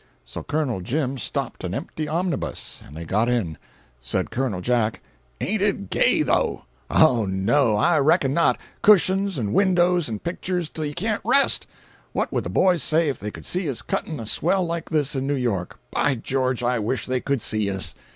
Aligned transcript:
So 0.25 0.41
Col. 0.41 0.81
Jim 0.81 1.19
stopped 1.19 1.63
an 1.63 1.75
empty 1.75 2.07
omnibus, 2.07 2.81
and 2.83 2.97
they 2.97 3.05
got 3.05 3.29
in. 3.29 3.59
Said 3.99 4.31
Col. 4.31 4.59
Jack: 4.59 4.99
"Ain't 5.39 5.61
it 5.61 5.91
gay, 5.91 6.23
though? 6.23 6.65
Oh, 6.89 7.25
no, 7.25 7.75
I 7.75 7.99
reckon 7.99 8.33
not! 8.33 8.59
Cushions, 8.81 9.37
and 9.37 9.53
windows, 9.53 10.09
and 10.09 10.23
pictures, 10.23 10.69
till 10.69 10.85
you 10.85 10.95
can't 10.95 11.21
rest. 11.23 11.67
What 12.13 12.33
would 12.33 12.45
the 12.45 12.49
boys 12.49 12.81
say 12.81 13.09
if 13.09 13.19
they 13.19 13.29
could 13.29 13.45
see 13.45 13.69
us 13.69 13.83
cutting 13.83 14.19
a 14.19 14.25
swell 14.25 14.65
like 14.65 14.89
this 14.89 15.15
in 15.15 15.27
New 15.27 15.35
York? 15.35 15.77
By 15.91 16.15
George, 16.15 16.63
I 16.63 16.79
wish 16.79 17.05
they 17.05 17.21
could 17.21 17.43
see 17.43 17.69
us." 17.69 17.93